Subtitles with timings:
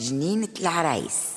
[0.00, 1.30] جنينة العرايس.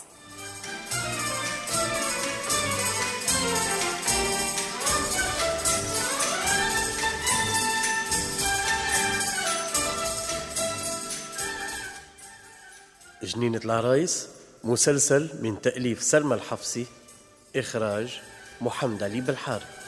[13.24, 14.28] جنينة العرايس
[14.64, 16.86] مسلسل من تأليف سلمى الحفصي
[17.56, 18.22] إخراج
[18.62, 19.83] محمد علي بالحارث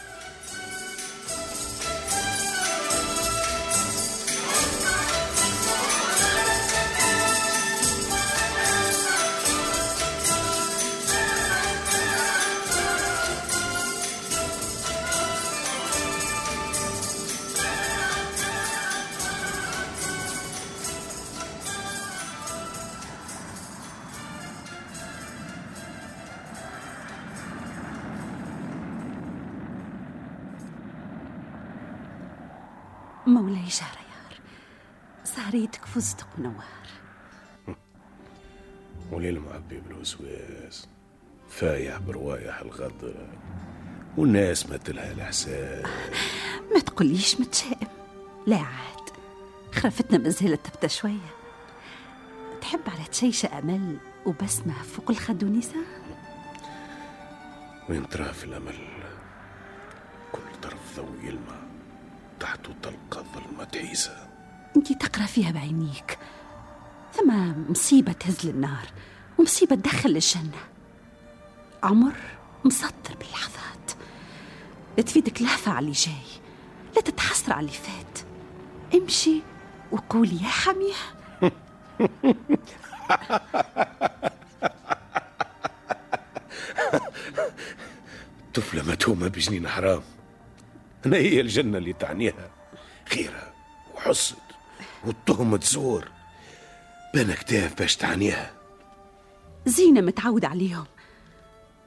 [35.55, 36.87] سهريتك فستق منوار
[39.11, 40.87] وليل معبي بالوسواس
[41.49, 43.27] فايح بروايح الغدر
[44.17, 45.85] والناس مثلها الحساب
[46.73, 47.87] ما تقوليش متشائم.
[48.47, 49.09] لا عاد
[49.71, 51.33] خرفتنا مازالت تبتا شوية.
[52.61, 55.85] تحب على تشيشة أمل وبسمة فوق الخد ونساء
[57.89, 58.75] وين تراه في الأمل؟
[60.31, 61.59] كل طرف ضوء يلمع
[62.39, 64.24] تحته تلقى ظلمة تعيسة
[64.75, 66.17] انتي تقرأ فيها بعينيك.
[67.13, 68.87] ثم مصيبة تهز للنار
[69.37, 70.57] ومصيبة تدخل للجنة
[71.83, 72.13] عمر
[72.65, 73.91] مسطر باللحظات.
[74.97, 76.13] لا تفيدك لهفة على اللي جاي
[76.95, 78.19] لا تتحسر على اللي فات.
[78.95, 79.41] امشي
[79.91, 80.93] وقولي يا حمية.
[88.53, 90.01] طفلة متهومة بجنين حرام.
[91.05, 92.49] أنا هي الجنة اللي تعنيها.
[93.09, 93.53] خيرها
[93.95, 94.44] وحصد
[95.07, 96.11] والتهمة تزور
[97.13, 98.53] بين كتاف باش تعنيها
[99.65, 100.85] زينة متعود عليهم.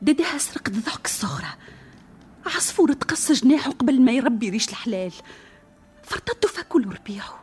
[0.03, 1.55] ددها سرقت ذوق الصغرى.
[2.47, 5.13] عصفور تقص جناحه قبل ما يربي ريش الحلال.
[6.03, 7.41] فرطته فكل ربيعه.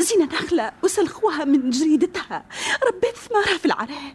[0.00, 2.44] زينة نخلة وسلخوها من جريدتها.
[2.88, 4.14] ربيت ثمارها في العراء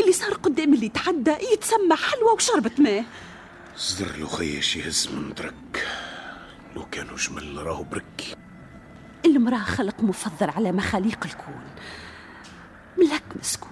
[0.00, 3.04] اللي صار قدام اللي تعدى يتسمى حلوى وشربت ماء.
[3.76, 5.88] صدر له خيش يهز من درك.
[6.76, 8.38] لو كانوا جمل راهو برك.
[9.26, 11.62] المرأة خلق مفضل على مخاليق الكون.
[12.98, 13.70] ملك مسكون.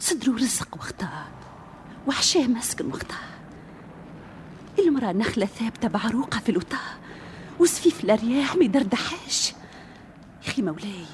[0.00, 1.28] صدره رزق وقتها
[2.06, 3.28] وحشاه مسكن وقتها
[4.78, 6.98] المرأة نخلة ثابتة بعروقها في الوطاه
[7.60, 9.50] وسفيف الأرياح ما يدردحاش
[10.44, 11.04] يا أخي مولاي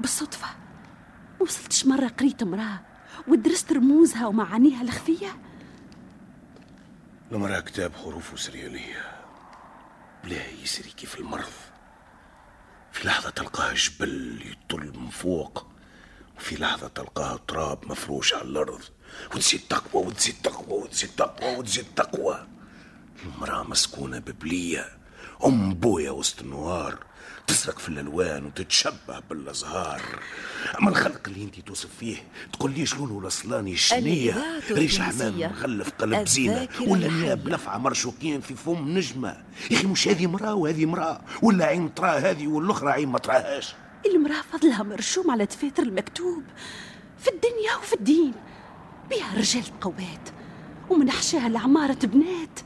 [0.00, 0.46] بالصدفة
[1.40, 2.80] وصلتش مرة قريت امرأة
[3.28, 5.36] ودرست رموزها ومعانيها الخفية
[7.32, 9.02] المرأة كتاب حروف سريالية.
[10.24, 11.52] بلا يسري كيف المرض.
[12.92, 15.66] في لحظة تلقاها جبل يطل من فوق
[16.36, 18.80] وفي لحظة تلقاها تراب مفروش على الأرض.
[19.34, 22.46] وتزيد تقوى وتزيد تقوى وتزيد تقوى وتزيد تقوى
[23.24, 24.96] المرأة مسكونة ببلية
[25.44, 26.98] أم بويا وسط النوار
[27.46, 30.02] تسرق في الألوان وتتشبه بالأزهار.
[30.80, 32.16] أما الخلق اللي انت توصف فيه
[32.52, 35.00] تقول لي شلون الأصلاني؟ الشنية الإذاعة ريش.
[35.00, 37.08] حمام مغلف قلب الذاكرة ولا.
[37.08, 39.36] نياب لفعة مرشوقين في فم نجمة.
[39.70, 43.74] يا أخي مش هذه مرأة وهذه مرأة ولا عين ترى هذه والأخرى عين ما تراهاش.
[44.06, 46.42] المرأة فضلها مرشوم على دفاتر المكتوب
[47.18, 48.32] في الدنيا وفي الدين
[49.10, 50.28] بها رجال قوات
[50.90, 52.60] ومن أحشاها لعمارة بنات.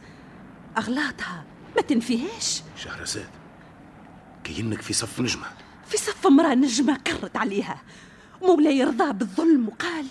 [0.79, 1.45] أغلاطها
[1.77, 2.63] ما تنفيهاش.
[2.77, 3.29] شهرزاد
[4.47, 5.47] كأنك في صف نجمة.
[5.87, 7.83] في صف امرأة نجمة كرت عليها.
[8.43, 10.07] مولاي رضا بالظلم وقال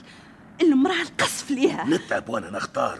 [0.61, 1.85] المرأة القصف ليها.
[1.85, 2.99] نتعب وأنا نختار.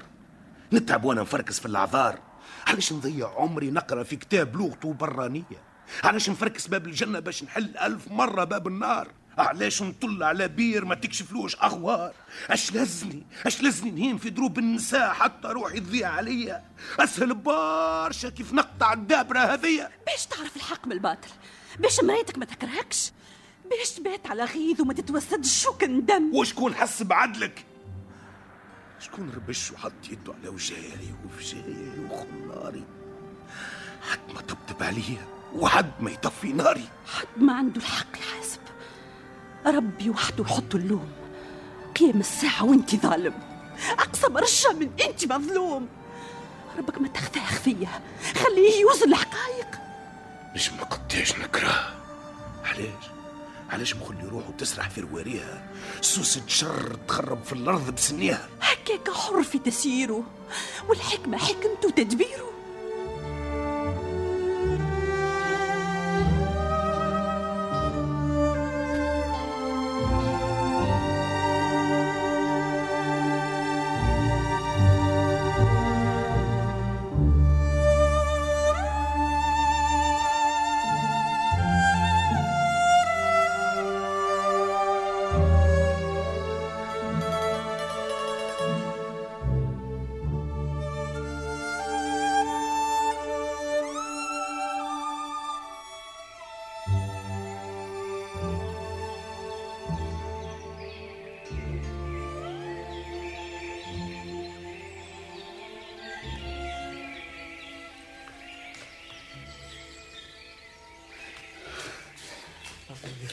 [0.74, 2.20] نتعب وأنا نفركس في الأعذار.
[2.68, 5.64] علاش نضيع عمري نقرأ في كتاب لغته برانية؟
[6.04, 10.96] علاش نفركس باب الجنة باش نحل ألف مرة باب النار؟ علاش نطل على بير ما
[10.96, 12.14] تكشفلوش اغوار
[12.50, 16.64] أش لزني أش لزني نهيم في دروب النساء حتى روحي تضيع عليا؟
[17.00, 21.30] أسهل برشا كيف نقطع الدابرة هذيا؟ باش تعرف الحق من الباطل
[21.80, 23.12] باش مريتك ما تكرهكش
[23.70, 27.66] باش تبات على غيظ وما تتوسدش شوك ندم وشكون حس بعدلك؟
[29.00, 31.76] شكون ربش وحط يده على وجهي وفجاي
[32.10, 32.84] وخلاري
[34.12, 38.60] حتى ما طبطب عليا وحد ما يطفي ناري؟ حد ما عنده الحق يحاسب.
[39.72, 41.12] ربي وحده يحط اللوم.
[42.00, 43.34] قيام الساعة وانت ظالم.
[44.00, 45.88] أقصى مرشة من انت مظلوم.
[46.78, 48.02] ربك ما تخفاه خفية.
[48.36, 49.68] خليه يوزن الحقائق.
[50.56, 51.94] نجم قداش نكره.
[52.66, 53.06] علاش؟
[53.70, 55.64] علاش مخلي روحه تسرح في رواريها؟
[56.02, 58.48] سوسة شر تخرب في الأرض بسنيها.
[58.62, 60.24] هكاك حر في تسييره.
[60.88, 62.52] والحكمة حكمته وتدبيره.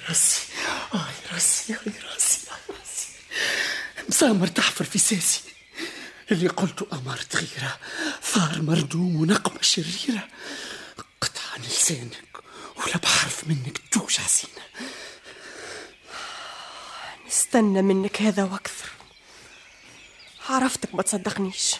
[0.08, 0.40] راسي.
[0.94, 1.78] آه راسي آه
[2.12, 3.06] راسي آه راسي.
[4.08, 5.40] مسامر تحفر في ساسي.
[6.30, 7.78] اللي قلته أمارة غيرة
[8.22, 10.28] ثار مردوم ونقمة شريرة.
[11.20, 12.36] قطع لسانك
[12.76, 14.62] ولا بحرف منك توجع سينا
[17.26, 18.88] نستنى منك هذا وأكثر
[20.48, 21.74] عرفتك ما تصدقنيش.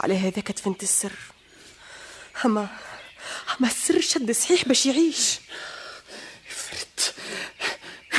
[0.00, 1.12] على هذاك دفنت السر.
[2.44, 2.68] أما
[3.60, 5.38] أما السر شد صحيح باش يعيش.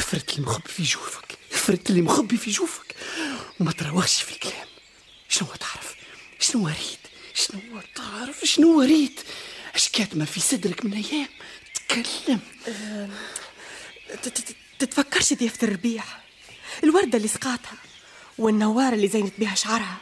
[0.10, 2.96] افرت اللي مخبي في جوفك افرت اللي مخبي في جوفك.
[3.60, 4.68] وما تروغش في الكلام.
[5.30, 5.96] شنو تعرف؟
[6.40, 7.00] شنو ريت؟
[7.34, 9.20] شنو تعرف؟ شنو ريت؟
[9.76, 11.28] اش كاتمة في صدرك من أيام؟
[11.74, 12.40] تكلم.
[14.80, 16.04] تتفكرش ضيافة الربيع؟
[16.84, 17.78] الوردة اللي سقاتها
[18.38, 19.98] والنوارة اللي زينت بها شعرها.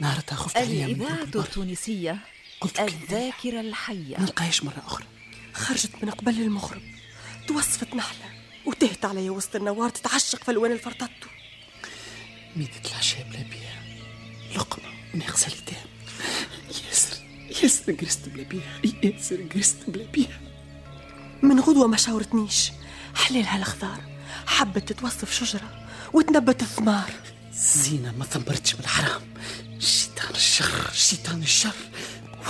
[0.00, 1.22] نهارتها خفت عليها من الإذاعة.
[1.22, 2.18] التونسية
[2.60, 4.20] قلت الذاكرة الحية.
[4.20, 5.06] نلقاهاش مرة أخرى.
[5.54, 6.82] خرجت من قبل المغرب
[7.48, 8.41] توصفت نحلة.
[8.66, 11.28] وتهت علي وسط النوار تتعشق في الوان الفرطتو.
[12.56, 13.82] ميدة العشاء بلا بيها
[14.54, 15.88] لقمة ونغسل دام
[16.68, 17.16] ياسر
[17.62, 20.40] ياسر قرست بلا بيها ياسر قرست بلا بيها
[21.42, 22.70] من غدوة ما شاورتنيش.
[23.14, 24.00] حلالها الخضار
[24.46, 27.12] حبت تتوصف شجرة وتنبت الثمار.
[27.52, 29.22] زينة ما ثمرتش من الحرام.
[29.78, 31.76] شيطان الشر شيطان الشر.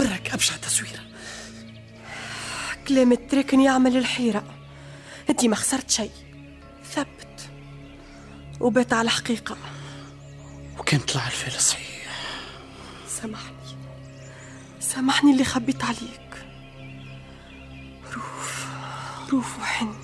[0.01, 1.01] وراك أبشع تصويرة.
[2.89, 4.62] كلام التركن يعمل الحيرة.
[5.33, 6.11] أنتي ما خسرت شيء.
[6.93, 7.51] ثبت.
[8.61, 9.57] وبات على الحقيقة
[10.79, 12.07] وكان طلع الفعل صحيح
[13.09, 13.57] سامحني.
[14.81, 16.47] سامحني اللي خبيت عليك.
[18.13, 18.67] روف
[19.31, 19.95] روف وحن.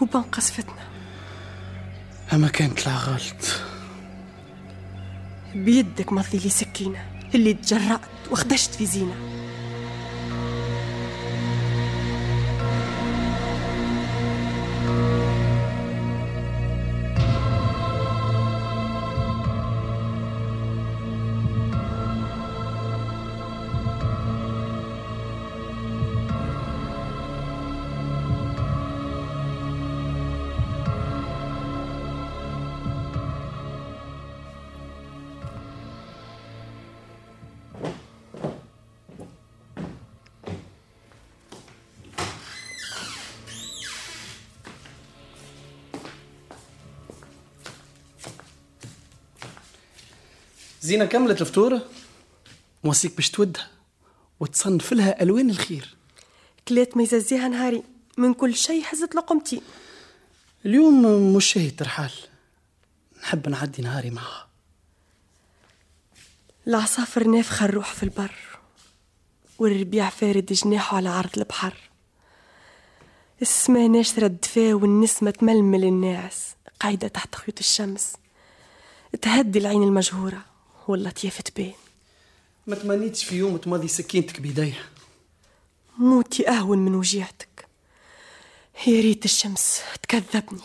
[0.00, 0.88] وبنقص فتنة.
[2.32, 3.60] أما كان طلع غلط.
[5.54, 7.30] بيدك مضي لي سكينة.
[7.34, 8.00] اللي تجرأت
[8.30, 9.39] وخدشت في زينة.
[50.90, 51.82] زينة كملت الفطورة
[52.84, 53.70] موصيك باش تودها
[54.40, 55.96] وتصنف لها ألوان الخير.
[56.68, 57.82] كلات ما يززيها نهاري
[58.16, 59.62] من كل شيء حزت لقمتي.
[60.66, 61.02] اليوم
[61.36, 62.10] مش شهي ترحال
[63.22, 64.48] نحب نعدي نهاري معها.
[66.66, 68.34] العصافر نافخة الروح في البر
[69.58, 71.74] والربيع فارد جناحه على عرض البحر.
[73.42, 78.12] السما ناشرة الدفا والنسمة تململ الناعس قايدة تحت خيوط الشمس.
[79.22, 80.49] تهدي العين المجهورة.
[80.90, 81.72] واللطيف تبان
[82.66, 84.84] ما تمنيتش في يوم تمضي سكينتك بيديها
[85.98, 87.68] موتي أهون من وجيعتك
[88.86, 90.60] يا ريت الشمس تكذبني.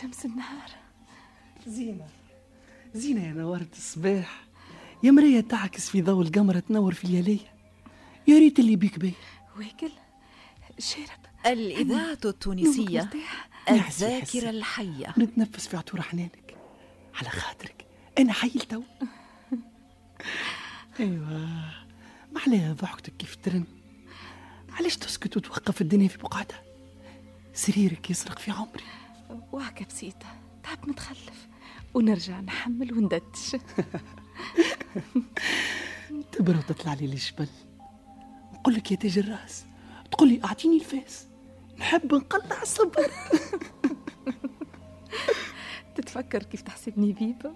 [0.00, 0.70] شمس النهار.
[1.66, 2.06] زينة
[2.94, 4.44] زينة يا نوارة الصباح
[5.02, 7.54] يا مراية تعكس في ضوء القمرة تنور في الليالية
[8.28, 9.12] يا ريت اللي بيك بي.
[9.58, 9.90] واكل
[10.78, 11.20] شارب.
[11.46, 13.10] الإذاعة التونسية
[13.70, 14.50] الذاكرة.
[14.50, 15.14] الحية.
[15.18, 16.56] نتنفس في عطور حنانك.
[17.14, 17.86] على خاطرك.
[18.18, 18.82] أنا حي تو.
[21.00, 21.28] أيوه.
[22.32, 23.64] ما عليها ضحكتك كيف ترن.
[24.72, 26.62] علاش تسكت وتوقف الدنيا في بقعتها؟
[27.54, 28.84] سريرك يسرق في عمري.
[29.52, 30.26] وهكا بسيطة.
[30.62, 31.48] تعب متخلف.
[31.94, 33.50] ونرجع نحمل وندتش.
[36.32, 37.48] تبرى وتطلع لي الجبل
[38.52, 39.64] نقول لك يا تاج الراس
[40.10, 41.26] تقول لي أعطيني الفاس.
[41.78, 43.10] نحب نقلع الصبر.
[45.96, 47.52] تتفكر كيف تحسبني بيبة؟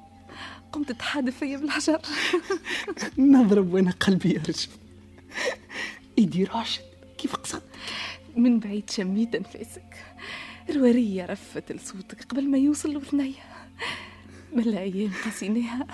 [0.73, 2.01] قمت تحادف فيا بالحجر.
[3.19, 4.79] نضرب وأنا قلبي يرجف.
[6.19, 6.83] إيدي راشد
[7.19, 7.63] كيف قصدت
[8.37, 10.05] من بعيد شميت انفاسك
[10.71, 13.69] الورية رفت لصوتك قبل ما يوصل لوثنية
[14.53, 15.87] من الأيام قاسيناها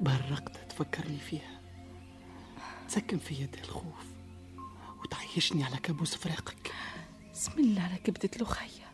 [0.00, 1.60] برقت تفكرني فيها.
[2.88, 4.04] تسكن في يدي الخوف
[5.04, 6.72] وتعيشني على كابوس فراقك.
[7.32, 8.86] بسم الله على كبدة الأخية.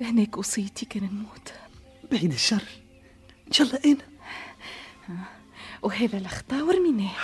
[0.00, 1.52] هناك وصيتي كان نموت.
[2.10, 2.64] بعيد الشر.
[3.48, 5.24] إن شاء الله أنا
[5.82, 7.14] وهذا الخطا ورميناه.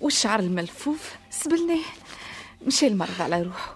[0.00, 1.84] والشعر الملفوف سبلناه.
[2.66, 3.75] مشى المرض على روحه.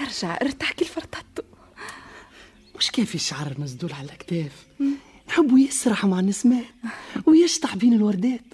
[0.00, 1.42] أرجع أرتاح كي فرطته
[2.78, 4.66] مش كيف الشعر مسدول على الأكتاف.
[5.28, 6.64] نحبه يسرح مع النسمات
[7.26, 8.44] ويشطح بين الوردات.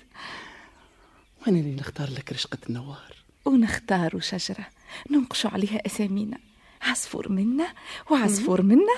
[1.42, 3.16] وأنا اللي نختار لك رشقة النوار.
[3.44, 4.66] ونختاروا شجرة
[5.10, 6.38] ننقشوا عليها أسامينا.
[6.82, 7.68] عصفور منا
[8.10, 8.96] وعصفور منا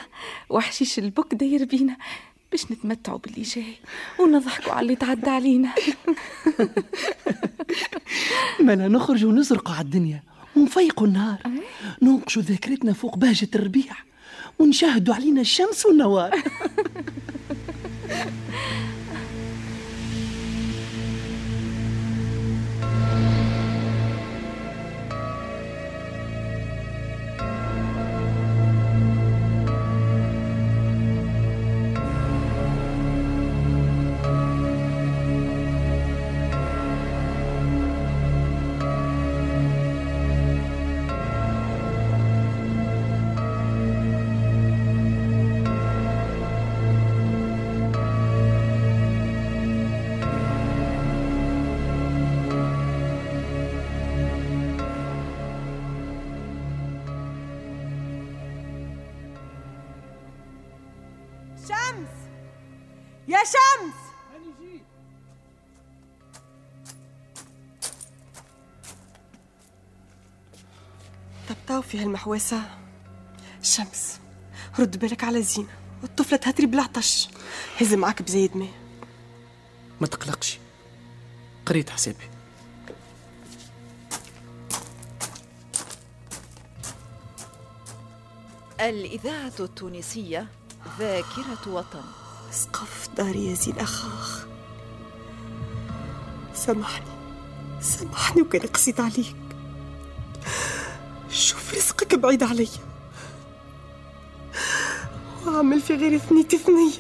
[0.50, 1.96] وحشيش البك داير بينا
[2.52, 3.74] باش نتمتعوا باللي جاي
[4.18, 5.74] ونضحكوا على اللي تعدى علينا.
[8.60, 10.22] ملا نخرج ونزرقوا على الدنيا.
[10.58, 11.38] ونفيقوا النهار
[12.02, 13.92] ننقشوا ذاكرتنا فوق بهجة الربيع.
[14.58, 16.42] ونشاهدوا علينا الشمس والنوار.
[61.68, 62.08] شمس.
[63.28, 63.94] يا شمس.
[71.48, 72.62] طبطاو في هالمحواسة
[73.62, 74.20] شمس
[74.78, 75.68] رد بالك على زينة
[76.02, 77.28] والطفلة تهتري بالعطش
[77.80, 78.72] هز معاك بزايد ماء
[80.00, 80.58] ما تقلقش.
[81.66, 82.30] قريت حسابي.
[88.80, 90.48] الإذاعة التونسية
[90.98, 92.04] ذاكرة وطن.
[92.50, 94.46] اسقف داري يا زين أخاخ.
[96.54, 97.06] سامحني
[97.80, 99.36] سامحني وكان قصيت عليك.
[101.30, 102.68] شوف رزقك بعيد علي
[105.46, 106.92] وعمل في غير ثنية ثنية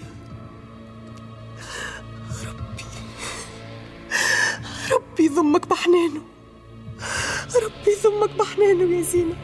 [2.46, 2.84] ربي
[4.92, 6.22] ربي يضمك بحنانه.
[7.62, 9.36] ربي يضمك بحنانه يا زينة.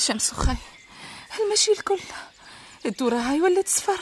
[0.00, 0.56] شمس وخي
[1.30, 2.00] هالمشي الكل؟
[2.86, 4.00] الدورة هاي ولات صفر.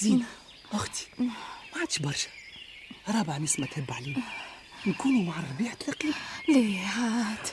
[0.00, 0.26] زينة
[0.72, 1.32] أختي ما
[1.76, 2.28] عادش برشا.
[3.08, 4.22] رابع نسمة تهب علينا.
[4.86, 6.14] نكونوا مع الربيع تلاقينا.
[6.48, 7.48] ليه عاد؟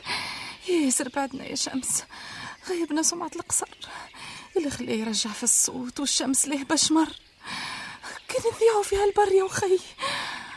[0.70, 2.04] ياسر بعدنا يا شمس.
[2.70, 3.68] غيبنا سمعة القصر.
[4.58, 7.10] اللي خليه يرجع في الصوت والشمس ليه بشمر.
[8.28, 9.80] كان نضيعوا في هالبر يا وخي.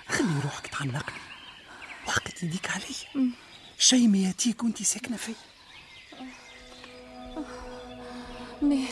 [0.08, 1.20] خلي روحك تعنقني
[2.06, 3.30] وحقت يديك علي
[3.78, 5.34] شي ما يأتيك وانت ساكنة في
[8.62, 8.84] مي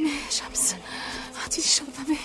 [0.00, 0.74] مي شمس.
[1.40, 2.18] اعطيني شنطة مي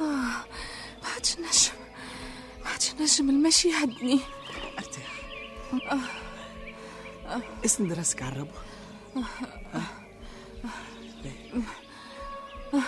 [0.00, 1.72] ما عادش نجم
[2.64, 4.20] ما عادش نجم المشي يهدني
[4.78, 5.12] أرتاح.
[7.64, 8.50] اسند راسك على الربو
[9.16, 9.20] أه،
[9.74, 9.82] أه.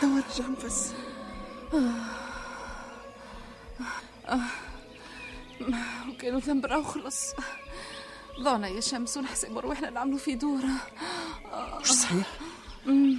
[0.00, 0.94] توا رجع نفس
[6.08, 7.34] وكانوا ذنب راه خلص.
[8.40, 10.70] ضعنا يا شمس ونحسب روحنا نعملوا في دورة.
[11.80, 12.26] مش صحيح؟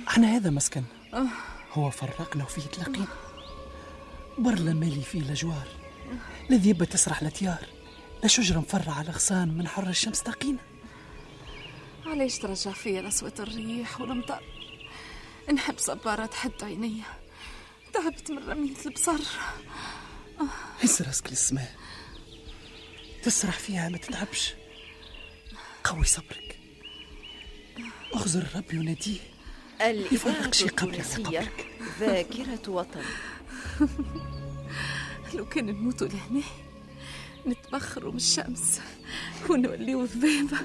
[0.07, 0.83] إحنا هذا مسكن.
[1.73, 3.07] هو فرقنا وفيه تلاقينا
[4.37, 5.67] برلا مالي فيه لجوار
[6.49, 7.65] لا ذيبة تسرح لتيار
[8.21, 10.59] لا شجرة مفرعة على غصان من حر الشمس تقينا
[12.05, 14.43] علاش ترجع فيا نسوة الريح والمطر
[15.51, 17.03] نحب صبارة تحد عينيا.
[17.93, 19.19] تعبت من رمية البصر.
[20.83, 21.75] هز راسك للسماء
[23.23, 24.53] تسرح فيها ما تتعبش.
[25.83, 26.59] قوي صبرك.
[28.13, 29.19] اخزر ربي وناديه
[29.81, 31.71] الإذاعة يفرق شي قبل قبلك.
[31.99, 33.03] ذاكرة وطن.
[35.33, 36.43] لو كان نموتوا لهنا
[37.47, 38.81] نتبخروا من الشمس
[39.49, 40.57] ونوليو ذبابة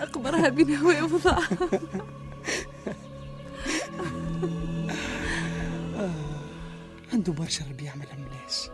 [0.00, 1.38] أقبرها بين هواء وضع
[7.26, 8.70] عنده برشا ربي يعمل ملاش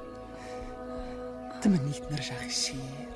[1.63, 3.09] تمنيت نرجع غشير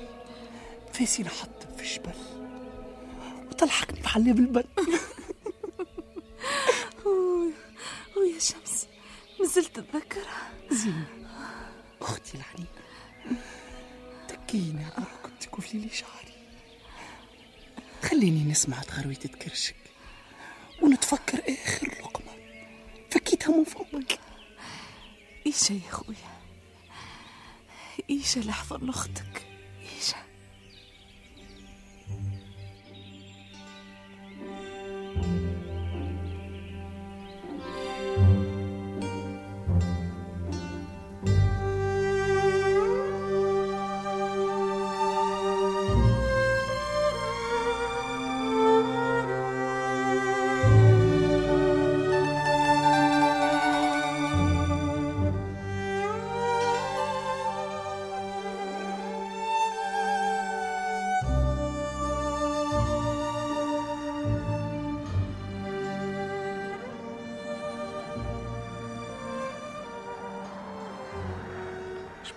[0.93, 2.19] فاسي نحطم في الجبل.
[3.51, 4.63] وتلحقني محلي بالبن
[8.17, 8.87] ويا شمس
[9.39, 10.51] مازلت تذكرها.
[10.71, 11.05] زين.
[12.01, 12.67] أختي العنينة
[14.27, 16.33] تكيني على ركبتك وفي لي شعري.
[18.03, 19.75] خليني نسمع تغرويتة كرشك
[20.81, 22.31] ونتفكر آخر لقمة.
[23.11, 23.86] فكيتها من فمك
[25.56, 26.32] إيشا يا خويا
[28.10, 29.45] إيشا لحظة أختك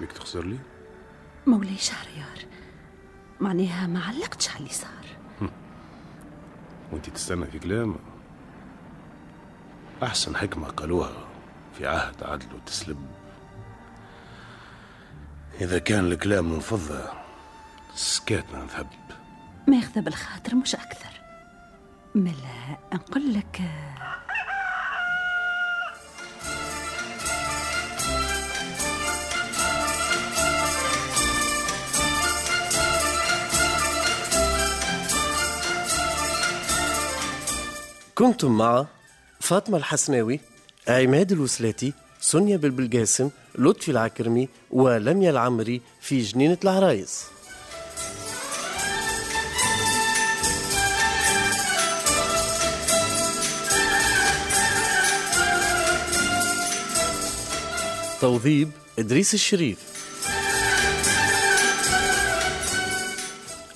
[0.00, 0.58] بيك تخسر لي؟
[1.46, 2.38] مولاي شهريار
[3.40, 4.90] معناها ما علقتش على اللي صار.
[6.92, 7.96] وانت تستنى في كلام؟
[10.02, 11.28] أحسن حكمة قالوها
[11.74, 13.06] في عهد عدل وتسلب
[15.60, 17.10] إذا كان الكلام من فضة
[17.94, 18.86] سكاتنا نذهب.
[19.68, 21.20] ماخذة بالخاطر مش أكثر.
[22.14, 23.60] ملا نقول لك
[38.20, 38.86] كنتم مع
[39.40, 40.40] فاطمة الحسناوي
[40.88, 47.24] عماد الوسلاتي سونيا بلبلقاسم لطفي العكرمي ولميا العمري في جنينة العرايس.
[58.20, 59.78] توظيب إدريس الشريف.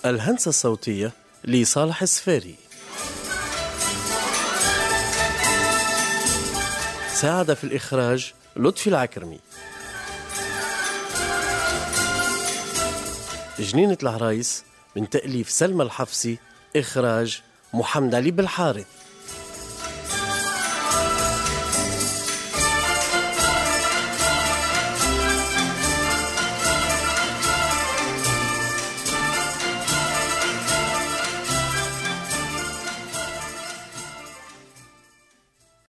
[0.05, 1.13] الهندسة الصوتية
[1.45, 2.64] لصالح السفاري.
[7.25, 9.39] ساعد في الإخراج لطفي العكرمي.
[13.59, 14.65] جنينة العرايس
[14.97, 16.39] من تأليف سلمى الحفصي
[16.77, 17.43] إخراج
[17.75, 18.87] محمد علي بالحارث.